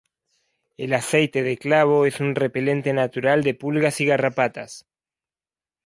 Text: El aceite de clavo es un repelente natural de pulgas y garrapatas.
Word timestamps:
El 0.77 0.93
aceite 0.95 1.43
de 1.43 1.59
clavo 1.59 2.07
es 2.07 2.19
un 2.19 2.33
repelente 2.33 2.91
natural 2.91 3.43
de 3.43 3.53
pulgas 3.53 4.01
y 4.01 4.07
garrapatas. 4.07 4.87